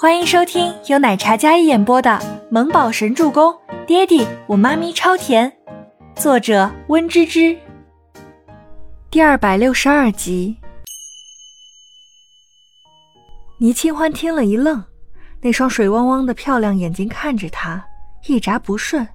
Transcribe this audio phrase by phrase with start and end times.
[0.00, 2.10] 欢迎收听由奶茶嘉一演播的
[2.50, 3.52] 《萌宝神助攻》，
[3.84, 5.52] 爹地我妈咪超甜，
[6.16, 7.54] 作者温芝芝。
[9.10, 10.56] 第二百六十二集。
[13.58, 14.82] 倪清欢听了一愣，
[15.42, 17.84] 那双水汪汪的漂亮眼睛看着他，
[18.26, 19.06] 一眨不顺。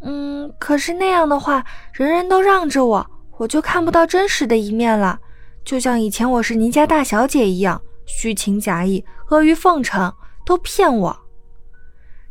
[0.00, 1.62] 嗯，可是那样的话，
[1.92, 5.20] 人人都让着我，我就看不到真实的一面了，
[5.62, 7.78] 就像以前我是倪家大小姐一样。
[8.14, 10.12] 虚情假意、阿谀奉承，
[10.44, 11.16] 都骗我。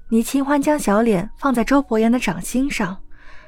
[0.10, 2.98] 倪清欢将小脸放在周伯言的掌心上，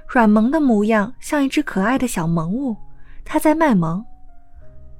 [0.07, 2.75] 软萌的模样像一只可爱的小萌物。
[3.23, 4.03] 他在卖萌。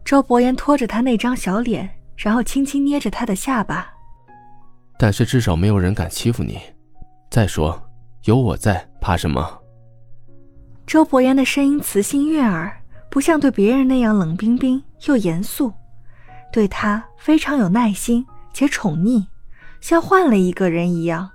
[0.05, 3.91] 周伯言拖着他那张小脸，然后轻轻捏着他的下巴。
[5.00, 6.59] 但是至少没有人敢欺负你。
[7.31, 7.81] 再说，
[8.25, 9.59] 有我在，怕什么？
[10.86, 12.72] 周伯言的声音磁性悦耳，
[13.09, 15.72] 不像对别人那样冷冰冰又严肃。
[16.52, 19.27] 对他非常有耐心且宠溺，
[19.80, 21.30] 像换了一个人一样。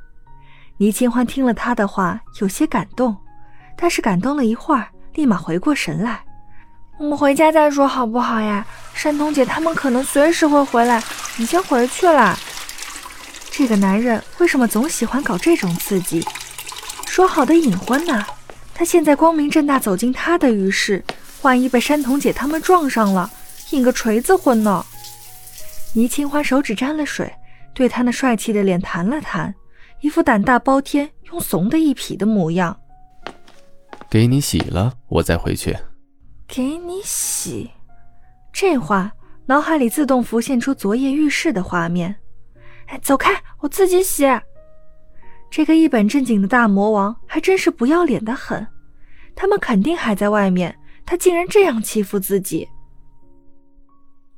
[0.77, 3.17] 倪清欢听了他的话，有些感动，
[3.75, 6.23] 但是感动了一会儿，立马回过神来。
[6.99, 8.67] 我们回家再说好不好呀？
[8.93, 11.03] 山童姐他们可能随时会回来，
[11.39, 12.39] 你先回去啦。
[13.51, 16.23] 这个男人为什么总喜欢搞这种刺激？
[17.07, 18.23] 说好的隐婚呢？
[18.75, 21.03] 他现在光明正大走进他的浴室，
[21.41, 23.31] 万一被山童姐他们撞上了，
[23.71, 24.85] 引个锤子婚呢？
[25.95, 27.33] 倪清欢手指沾了水，
[27.75, 29.55] 对他那帅气的脸弹了弹，
[30.01, 32.79] 一副胆大包天、用怂的一匹的模样。
[34.11, 35.77] 给你洗了，我再回去。
[36.47, 37.71] 给你洗，
[38.53, 39.13] 这话
[39.47, 42.15] 脑海里自动浮现出昨夜浴室的画面。
[42.87, 44.25] 哎，走开，我自己洗。
[45.51, 48.67] 这个一本正经的大魔王还真是不要脸的很。
[49.35, 52.69] 他们肯定还在外面，他竟然这样欺负自己。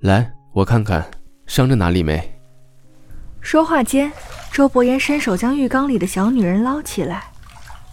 [0.01, 1.09] 来，我看看。
[1.51, 2.39] 伤着哪里没？
[3.41, 4.13] 说话间，
[4.53, 7.25] 周伯言伸手将浴缸里的小女人捞起来，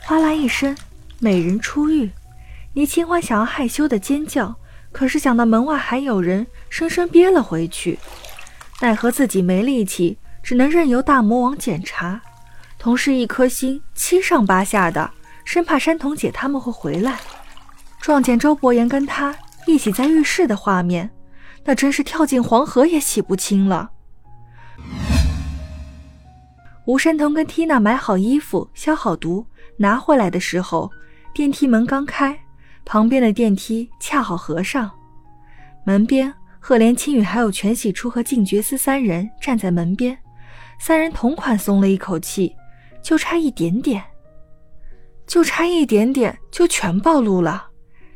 [0.03, 0.77] 哗啦一声，
[1.17, 2.11] 美人出浴。
[2.73, 4.55] 倪清欢想要害羞的尖叫，
[4.91, 7.97] 可是想到门外还有人，生生憋了回去。
[8.79, 12.21] 奈何自己没力气，只能任由大魔王检查，
[12.77, 15.09] 同时一颗心七上八下的，
[15.43, 17.17] 生怕山童姐他们会回来，
[17.99, 19.35] 撞见周伯言跟他
[19.65, 21.09] 一起在浴室的画面。
[21.67, 23.91] 那真是跳进黄河也洗不清了。
[26.85, 29.45] 吴山童跟缇娜买好衣服、消好毒，
[29.75, 30.89] 拿回来的时候，
[31.33, 32.39] 电梯门刚开，
[32.85, 34.89] 旁边的电梯恰好合上。
[35.83, 40.17] 门边，赫连青羽还有全喜初和静觉司三人站在门边，
[40.79, 42.55] 三人同款松了一口气，
[43.03, 44.01] 就差一点点，
[45.25, 47.67] 就差一点点就全暴露了，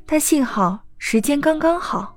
[0.05, 2.15] 但幸好时间刚刚好。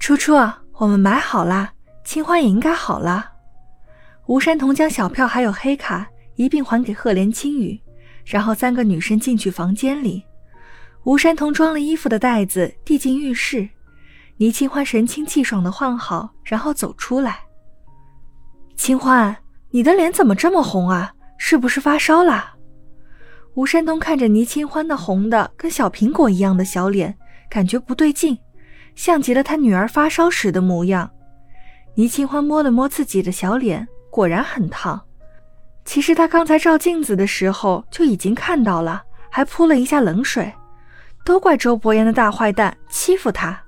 [0.00, 0.32] 初初，
[0.72, 1.70] 我们买好了，
[2.04, 3.32] 清欢也应该好了。
[4.28, 7.78] 吴山童将小票还有黑卡一并还给赫连青羽，
[8.24, 10.24] 然后三个女生进去房间里。
[11.04, 13.68] 吴山童装了衣服的袋子递进浴室，
[14.38, 17.40] 倪清欢神清气爽的换好，然后走出来。
[18.76, 19.36] 清欢，
[19.70, 21.12] 你的脸怎么这么红啊？
[21.36, 22.54] 是不是发烧了？
[23.54, 27.14] 吴山童看着倪清欢那红的跟小苹果一样的小脸，
[27.50, 28.36] 感觉不对劲。
[28.94, 31.10] 像极了他女儿发烧时的模样。
[31.94, 35.00] 倪清欢摸了摸自己的小脸，果然很烫。
[35.84, 40.52] 其实他刚才照镜子的时候就已经看到了，还扑了一下冷水。
[41.24, 43.60] 都怪周伯言的大坏蛋欺负他，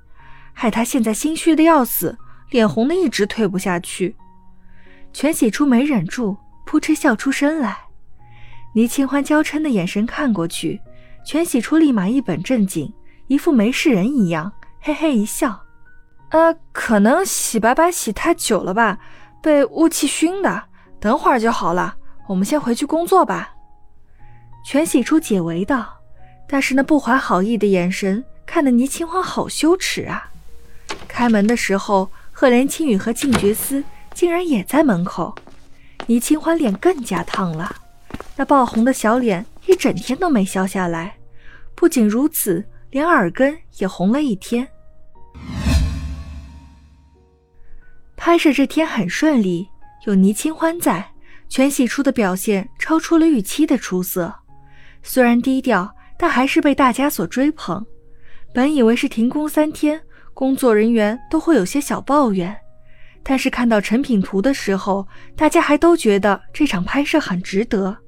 [0.53, 2.17] 害他现在心虚的要死，
[2.51, 4.17] 脸红的一直退不下去。
[5.13, 7.77] 全喜初没忍住，扑哧笑出声来。
[8.75, 10.81] 倪清欢娇嗔的眼神看过去，
[11.27, 12.91] 全喜初立马一本正经，
[13.27, 14.51] 一副没事人一样。
[14.85, 15.63] 嘿嘿一笑，
[16.31, 18.99] 呃，可能洗白白洗太久了吧，
[19.41, 20.65] 被雾气熏的，
[20.99, 21.95] 等会儿就好了。
[22.27, 23.55] 我们先回去工作吧。
[24.65, 26.01] 全喜初解围道，
[26.49, 30.29] 但是那不怀好意的眼神看得倪清欢好羞耻啊。
[31.07, 35.33] 开门的时候，赫连青羽和静觉司竟然也在门口，
[36.09, 37.73] 倪清欢脸更加烫了，
[38.35, 41.15] 那爆红的小脸一整天都没消下来。
[41.77, 42.65] 不仅如此。
[42.93, 44.69] 连耳根也红了一天。
[48.25, 49.69] 拍摄这天很顺利，
[50.05, 51.05] 有倪清欢在，
[51.49, 54.33] 全喜初的表现超出了预期的出色。
[55.03, 57.85] 虽然低调，但还是被大家所追捧。
[58.55, 60.01] 本以为是停工三天，
[60.35, 62.57] 工作人员都会有些小抱怨，
[63.25, 65.05] 但是看到成品图的时候，
[65.35, 67.99] 大家还都觉得这场拍摄很值得。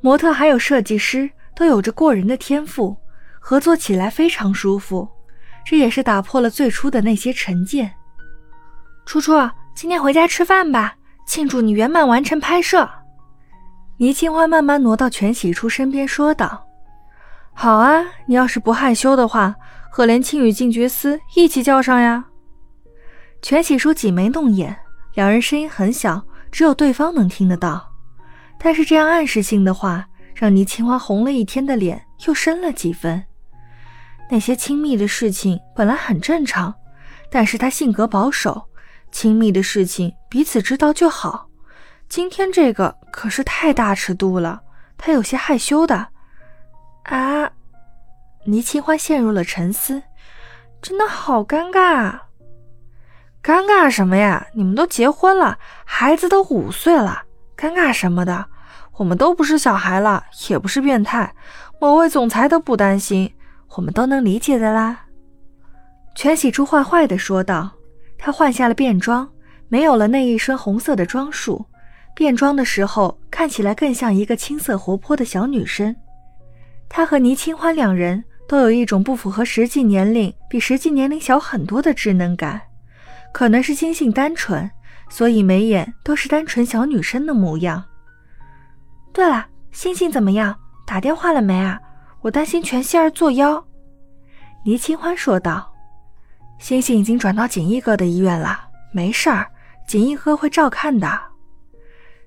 [0.00, 2.96] 模特还有设计师都有着过人的天赋。
[3.40, 5.08] 合作起来非常舒服，
[5.64, 7.92] 这也是打破了最初的那些成见。
[9.06, 9.32] 初初，
[9.72, 10.96] 今天回家吃饭吧，
[11.28, 12.90] 庆祝你圆满完成拍摄。
[13.98, 16.66] 倪清欢慢慢挪到全喜初身边，说道
[17.54, 19.54] ：“好啊，你要是不害羞的话，
[19.92, 22.24] 赫连青与静觉司一起叫上呀。”
[23.40, 24.76] 全喜初挤眉弄眼，
[25.14, 26.20] 两人声音很小，
[26.50, 27.88] 只有对方能听得到。
[28.58, 30.04] 但是这样暗示性的话，
[30.34, 33.22] 让倪清欢红了一天的脸又深了几分。
[34.28, 36.74] 那些亲密的事情本来很正常，
[37.30, 38.66] 但是他性格保守，
[39.10, 41.48] 亲密的事情彼此知道就好。
[42.08, 44.60] 今天这个可是太大尺度了，
[44.96, 46.08] 他有些害羞的。
[47.04, 47.50] 啊！
[48.44, 50.02] 倪清欢陷入了沉思，
[50.80, 52.24] 真的好尴尬啊！
[53.42, 54.46] 尴尬什么呀？
[54.54, 57.22] 你们都结婚了，孩子都五岁了，
[57.56, 58.46] 尴尬什么的？
[58.98, 61.34] 我们都不是小孩了，也不是变态，
[61.80, 63.34] 某位总裁都不担心，
[63.76, 65.04] 我们都能理解的啦。
[66.14, 67.75] 全喜初坏坏的说道。
[68.18, 69.28] 他换下了便装，
[69.68, 71.64] 没有了那一身红色的装束，
[72.14, 75.94] 变装的时候看起来更像一个青涩活泼的小女生。
[76.88, 82.60] 他和倪清欢两人都有一种不符合实际年龄、比实际年龄小很多的稚嫩感。
[83.32, 84.70] 可能是心性单纯，
[85.10, 87.84] 所以眉眼都是单纯小女生的模样。
[89.12, 90.56] 对了，星星怎么样？
[90.86, 91.78] 打电话了没啊？
[92.22, 93.62] 我担心全希儿作妖。
[94.64, 95.70] 倪清欢说道
[96.58, 98.58] ：“星星已经转到锦衣哥的医院了，
[98.92, 99.46] 没事儿，
[99.86, 101.20] 锦衣哥会照看的。”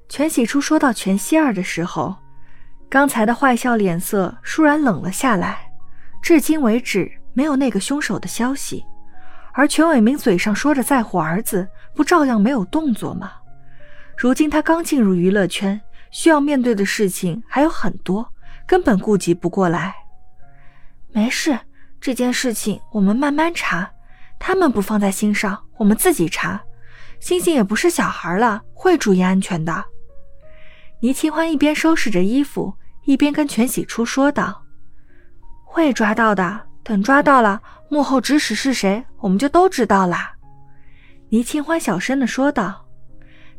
[0.07, 2.15] 全喜初说到全希儿的时候，
[2.89, 5.71] 刚才的坏笑脸色倏然冷了下来。
[6.21, 8.83] 至今为止，没有那个凶手的消息。
[9.53, 13.33] 而全伟明嘴上说着在乎儿子，不照样没有动作吗？
[14.17, 15.79] 如今他刚进入娱乐圈，
[16.11, 18.31] 需要面对的事情还有很多，
[18.65, 19.93] 根本顾及不过来。
[21.11, 21.57] 没事，
[21.99, 23.89] 这件事情我们慢慢查，
[24.39, 26.59] 他们不放在心上，我们自己查。
[27.19, 29.85] 星星也不是小孩了，会注意安全的。
[31.01, 32.73] 倪清欢一边收拾着衣服，
[33.05, 34.63] 一边跟全喜初说道
[35.65, 40.17] ：“会抓到的。”等抓到了幕后指使是谁，我们就都知道了。”
[41.29, 42.85] 倪清欢小声的说道。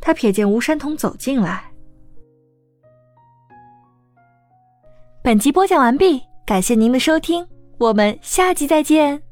[0.01, 1.71] 他瞥见吴山童走进来。
[5.23, 7.47] 本集播讲完毕，感谢您的收听，
[7.79, 9.30] 我们下集再见。